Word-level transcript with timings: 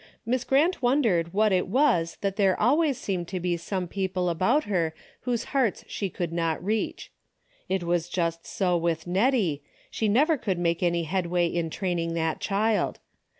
Miss 0.25 0.43
Grant 0.43 0.81
wondered 0.81 1.31
what 1.31 1.51
it 1.51 1.67
was 1.67 2.17
that 2.21 2.35
there 2.35 2.59
always 2.59 2.97
seemed 2.97 3.27
to 3.27 3.39
be 3.39 3.55
some 3.55 3.87
people 3.87 4.29
about 4.29 4.63
her 4.63 4.95
whose 5.19 5.43
hearts 5.53 5.85
she 5.87 6.09
could 6.09 6.33
not 6.33 6.65
reach. 6.65 7.11
It 7.69 7.83
was 7.83 8.09
just 8.09 8.47
so 8.47 8.75
with 8.75 9.03
Hettie, 9.05 9.61
she 9.91 10.07
never 10.09 10.37
could 10.37 10.57
make 10.57 10.81
any 10.81 11.03
headway 11.03 11.45
in 11.45 11.69
training 11.69 12.15
that 12.15 12.39
child. 12.39 12.97